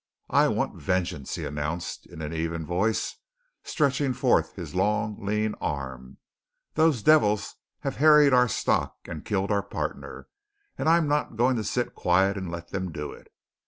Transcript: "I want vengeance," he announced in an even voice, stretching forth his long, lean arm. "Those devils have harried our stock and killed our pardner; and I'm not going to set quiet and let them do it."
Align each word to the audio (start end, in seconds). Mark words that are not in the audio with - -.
"I 0.31 0.47
want 0.47 0.81
vengeance," 0.81 1.35
he 1.35 1.45
announced 1.45 2.07
in 2.07 2.23
an 2.23 2.33
even 2.33 2.65
voice, 2.65 3.17
stretching 3.63 4.13
forth 4.13 4.55
his 4.55 4.73
long, 4.73 5.23
lean 5.23 5.53
arm. 5.61 6.17
"Those 6.73 7.03
devils 7.03 7.55
have 7.81 7.97
harried 7.97 8.33
our 8.33 8.47
stock 8.47 8.95
and 9.05 9.23
killed 9.23 9.51
our 9.51 9.61
pardner; 9.61 10.27
and 10.75 10.89
I'm 10.89 11.07
not 11.07 11.35
going 11.35 11.55
to 11.57 11.63
set 11.63 11.93
quiet 11.93 12.35
and 12.35 12.49
let 12.49 12.69
them 12.69 12.91
do 12.91 13.11
it." 13.11 13.31